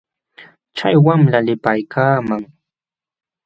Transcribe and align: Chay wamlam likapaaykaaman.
Chay 0.77 0.95
wamlam 1.05 1.43
likapaaykaaman. 1.47 2.41